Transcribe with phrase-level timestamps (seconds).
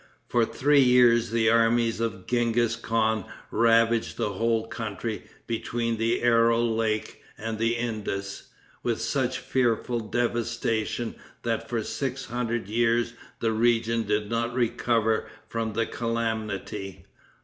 [0.27, 6.75] For three years the armies of Genghis Khan ravaged the whole country between the Aral
[6.75, 8.49] lake and the Indus,
[8.81, 15.73] with such fearful devastation that for six hundred years the region did not recover from
[15.73, 17.05] the calamity.